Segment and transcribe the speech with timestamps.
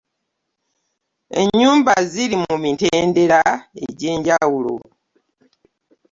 [1.41, 3.41] Ennyumba ziri mu mitendera
[3.85, 4.75] egy'enjawulo